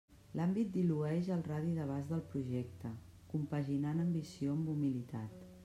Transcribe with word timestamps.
L'àmbit 0.37 0.69
dilueix 0.77 1.27
el 1.35 1.43
radi 1.49 1.73
d'abast 1.75 2.09
del 2.13 2.23
projecte 2.31 2.93
compaginant 3.35 4.05
ambició 4.07 4.57
amb 4.59 4.73
humilitat. 4.77 5.49